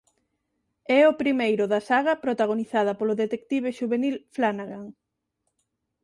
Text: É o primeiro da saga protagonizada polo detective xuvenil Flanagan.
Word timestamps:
É 0.99 1.01
o 1.11 1.17
primeiro 1.21 1.63
da 1.73 1.81
saga 1.89 2.13
protagonizada 2.25 2.97
polo 2.99 3.13
detective 3.23 3.75
xuvenil 3.77 4.15
Flanagan. 4.35 4.85